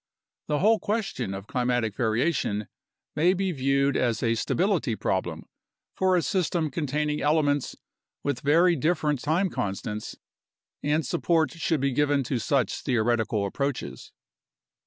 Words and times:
The 0.47 0.57
whole 0.57 0.79
question 0.79 1.35
of 1.35 1.45
climatic 1.45 1.95
variation 1.95 2.65
may 3.15 3.35
be 3.35 3.51
viewed 3.51 3.95
as 3.95 4.23
a 4.23 4.33
stability 4.33 4.95
problem 4.95 5.43
for 5.93 6.15
a 6.15 6.23
system 6.23 6.71
containing 6.71 7.21
elements 7.21 7.75
with 8.23 8.39
very 8.41 8.75
different 8.75 9.19
time 9.19 9.51
constants, 9.51 10.15
and 10.81 11.05
support 11.05 11.51
should 11.51 11.81
be 11.81 11.91
given 11.91 12.23
to 12.23 12.39
such 12.39 12.81
theoretical 12.81 13.45
ap 13.45 13.53
proaches. 13.53 14.09